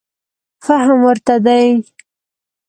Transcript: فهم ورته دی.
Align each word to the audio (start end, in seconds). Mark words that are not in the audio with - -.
فهم 0.65 0.89
ورته 1.07 1.35
دی. 1.45 1.67